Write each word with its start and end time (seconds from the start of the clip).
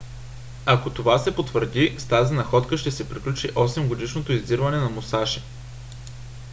ако 0.65 0.89
това 0.89 1.19
се 1.19 1.35
потвърди 1.35 1.95
с 1.99 2.05
тази 2.05 2.33
находка 2.33 2.77
ще 2.77 2.91
се 2.91 3.09
приключи 3.09 3.49
осемгодишното 3.55 4.31
издирване 4.33 4.77
на 4.77 4.89
мусаши 4.89 5.41